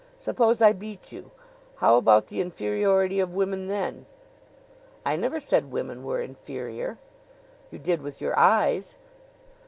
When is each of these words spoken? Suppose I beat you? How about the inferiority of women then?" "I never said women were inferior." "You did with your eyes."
Suppose 0.17 0.63
I 0.63 0.73
beat 0.73 1.11
you? 1.11 1.29
How 1.75 1.95
about 1.95 2.25
the 2.25 2.41
inferiority 2.41 3.19
of 3.19 3.35
women 3.35 3.67
then?" 3.67 4.07
"I 5.05 5.15
never 5.15 5.39
said 5.39 5.71
women 5.71 6.03
were 6.03 6.19
inferior." 6.21 6.97
"You 7.69 7.77
did 7.77 8.01
with 8.01 8.19
your 8.19 8.33
eyes." 8.35 8.95